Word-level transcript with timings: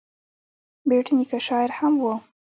بېټ 0.87 1.07
نیکه 1.17 1.39
شاعر 1.47 1.71
هم 1.77 1.93
و. 2.01 2.05